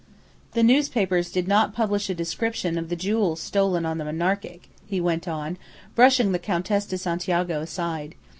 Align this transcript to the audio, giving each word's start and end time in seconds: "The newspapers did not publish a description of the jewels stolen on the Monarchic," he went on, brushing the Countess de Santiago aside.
"The 0.53 0.63
newspapers 0.63 1.31
did 1.31 1.47
not 1.47 1.75
publish 1.75 2.09
a 2.09 2.15
description 2.15 2.75
of 2.75 2.89
the 2.89 2.95
jewels 2.95 3.39
stolen 3.39 3.85
on 3.85 3.99
the 3.99 4.03
Monarchic," 4.05 4.67
he 4.87 4.99
went 4.99 5.27
on, 5.27 5.57
brushing 5.93 6.31
the 6.31 6.39
Countess 6.39 6.87
de 6.87 6.97
Santiago 6.97 7.61
aside. 7.61 8.15